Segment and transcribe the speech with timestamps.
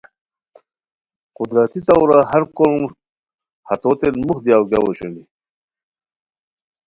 [1.37, 2.85] قدرتی طورا ہر کوروم
[3.67, 5.23] ہتوتین موخ دیاؤ گیاؤ اوشونی